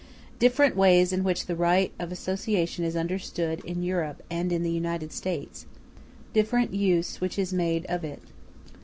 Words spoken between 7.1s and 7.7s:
which is